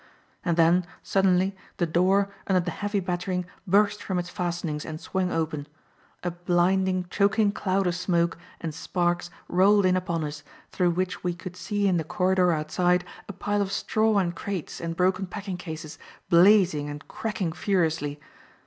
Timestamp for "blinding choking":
6.31-7.51